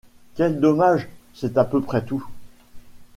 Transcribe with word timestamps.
Quel 0.33 0.59
dommage 0.59 1.07
C'est 1.35 1.59
à 1.59 1.63
peu 1.63 1.79
près 1.79 2.03
tout. 2.03 2.25